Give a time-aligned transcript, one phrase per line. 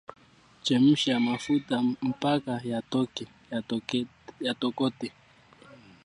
[0.65, 1.75] Chemsha mafuta
[2.09, 2.53] mpaka
[4.41, 5.07] yatokote